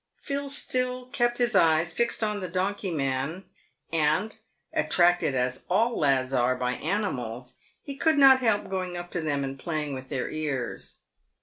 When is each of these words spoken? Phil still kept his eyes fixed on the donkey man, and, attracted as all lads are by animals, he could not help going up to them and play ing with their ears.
Phil 0.17 0.49
still 0.49 1.05
kept 1.11 1.37
his 1.37 1.53
eyes 1.55 1.91
fixed 1.91 2.23
on 2.23 2.39
the 2.39 2.47
donkey 2.49 2.89
man, 2.89 3.45
and, 3.93 4.37
attracted 4.73 5.35
as 5.35 5.63
all 5.69 5.95
lads 5.95 6.33
are 6.33 6.55
by 6.55 6.71
animals, 6.71 7.57
he 7.83 7.95
could 7.95 8.17
not 8.17 8.39
help 8.39 8.67
going 8.67 8.97
up 8.97 9.11
to 9.11 9.21
them 9.21 9.43
and 9.43 9.59
play 9.59 9.83
ing 9.85 9.93
with 9.93 10.09
their 10.09 10.27
ears. 10.27 11.01